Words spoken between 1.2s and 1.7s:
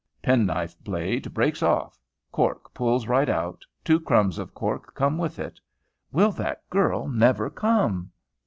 breaks